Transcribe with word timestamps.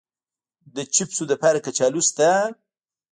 د 0.75 0.77
چپسو 0.95 1.23
لپاره 1.31 1.57
کچالو 1.65 2.01
شته؟ 2.07 2.29